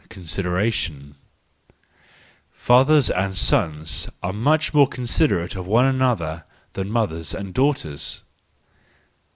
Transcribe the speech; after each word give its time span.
Consideration, 0.09 1.13
—Fathers 2.51 3.11
and 3.11 3.37
sons 3.37 4.09
are 4.23 4.33
much 4.33 4.73
more 4.73 4.87
considerate 4.87 5.55
of 5.55 5.67
one 5.67 5.85
another 5.85 6.43
than 6.73 6.89
mothers 6.91 7.35
and 7.35 7.53
daughters. 7.53 8.23